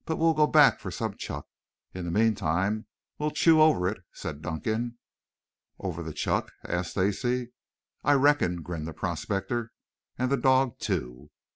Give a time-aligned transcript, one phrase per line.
[0.07, 1.45] We'll go back for some chuck.
[1.93, 2.87] In the meantime
[3.19, 4.97] we'll chew over it," said Dunkan.
[5.77, 7.51] "Over the chuck?" asked Stacy.
[8.03, 9.71] "I reckon," grinned the prospector.
[10.17, 11.29] "And the dog, too."